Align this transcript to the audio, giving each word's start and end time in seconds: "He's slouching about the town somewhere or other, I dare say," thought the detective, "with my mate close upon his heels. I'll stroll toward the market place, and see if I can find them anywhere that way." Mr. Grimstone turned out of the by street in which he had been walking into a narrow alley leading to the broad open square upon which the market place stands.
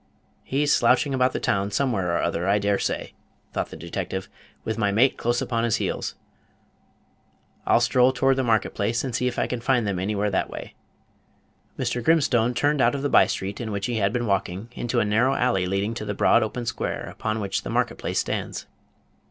"He's 0.43 0.73
slouching 0.73 1.13
about 1.13 1.31
the 1.31 1.39
town 1.39 1.69
somewhere 1.69 2.15
or 2.17 2.23
other, 2.23 2.47
I 2.47 2.57
dare 2.57 2.79
say," 2.79 3.13
thought 3.53 3.69
the 3.69 3.77
detective, 3.77 4.29
"with 4.63 4.75
my 4.75 4.91
mate 4.91 5.15
close 5.15 5.43
upon 5.43 5.63
his 5.63 5.75
heels. 5.75 6.15
I'll 7.67 7.79
stroll 7.81 8.11
toward 8.11 8.37
the 8.37 8.43
market 8.43 8.73
place, 8.73 9.03
and 9.03 9.13
see 9.13 9.27
if 9.27 9.37
I 9.37 9.45
can 9.45 9.61
find 9.61 9.85
them 9.85 9.99
anywhere 9.99 10.31
that 10.31 10.49
way." 10.49 10.73
Mr. 11.77 12.03
Grimstone 12.03 12.55
turned 12.55 12.81
out 12.81 12.95
of 12.95 13.03
the 13.03 13.09
by 13.09 13.27
street 13.27 13.61
in 13.61 13.71
which 13.71 13.85
he 13.85 13.97
had 13.97 14.11
been 14.11 14.25
walking 14.25 14.69
into 14.71 14.99
a 14.99 15.05
narrow 15.05 15.35
alley 15.35 15.67
leading 15.67 15.93
to 15.93 16.05
the 16.05 16.15
broad 16.15 16.41
open 16.41 16.65
square 16.65 17.05
upon 17.07 17.39
which 17.39 17.61
the 17.61 17.69
market 17.69 17.99
place 17.99 18.17
stands. 18.17 18.65